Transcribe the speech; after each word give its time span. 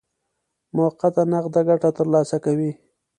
موقته 0.75 1.23
نقده 1.31 1.61
ګټه 1.69 1.89
ترلاسه 1.97 2.37
کوي. 2.45 2.71